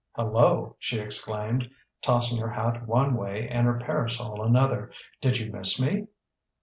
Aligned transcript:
"Hello!" 0.13 0.75
she 0.79 0.97
exclaimed, 0.97 1.69
tossing 2.01 2.39
her 2.41 2.49
hat 2.49 2.87
one 2.87 3.13
way 3.15 3.47
and 3.49 3.67
her 3.67 3.77
parasol 3.79 4.41
another. 4.41 4.91
"Did 5.21 5.37
you 5.37 5.51
miss 5.51 5.79
me?" 5.79 6.07